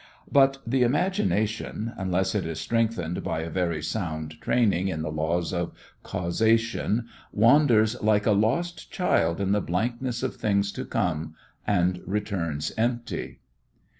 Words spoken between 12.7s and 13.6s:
empty.